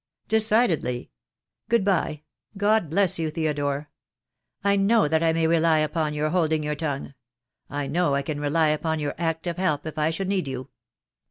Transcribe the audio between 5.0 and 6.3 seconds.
that I may rely upon